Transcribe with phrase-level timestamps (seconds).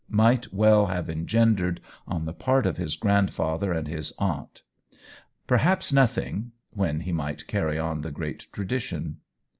[0.11, 4.11] l88 OWEN WINGRAVE might well have engendered on the part of his grandfather and his
[4.17, 4.63] aunt."
[5.45, 9.17] Perhaps nothing "—when he might carry on the great tradition